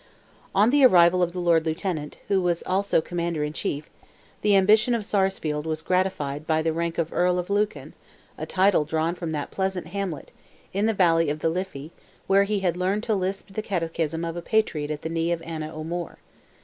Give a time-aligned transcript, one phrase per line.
[0.55, 3.87] On the arrival of the Lord Lieutenant, who was also Commander in Chief,
[4.41, 7.93] the ambition of Sarsfield was gratified by the rank of Earl of Lucan,
[8.35, 10.31] a title drawn from that pleasant hamlet,
[10.73, 11.91] in the valley of the Liffey,
[12.25, 15.43] where he had learned to lisp the catechism of a patriot at the knee of
[15.43, 16.17] Anna O'Moore.